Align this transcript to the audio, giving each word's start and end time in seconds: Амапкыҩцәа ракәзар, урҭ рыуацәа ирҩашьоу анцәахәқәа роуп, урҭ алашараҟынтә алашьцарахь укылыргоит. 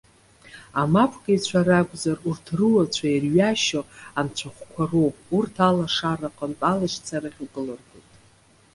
Амапкыҩцәа 0.81 1.61
ракәзар, 1.67 2.17
урҭ 2.29 2.45
рыуацәа 2.57 3.07
ирҩашьоу 3.09 3.85
анцәахәқәа 4.19 4.83
роуп, 4.89 5.15
урҭ 5.37 5.55
алашараҟынтә 5.67 6.63
алашьцарахь 6.71 7.39
укылыргоит. 7.45 8.09